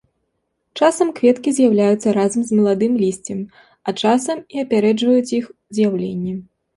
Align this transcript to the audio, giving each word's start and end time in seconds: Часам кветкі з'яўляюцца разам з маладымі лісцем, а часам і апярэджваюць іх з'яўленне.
Часам 0.77 1.09
кветкі 1.17 1.49
з'яўляюцца 1.57 2.13
разам 2.17 2.41
з 2.47 2.57
маладымі 2.59 2.97
лісцем, 3.03 3.43
а 3.91 3.93
часам 4.05 4.37
і 4.57 4.65
апярэджваюць 4.65 5.35
іх 5.39 5.45
з'яўленне. 5.79 6.33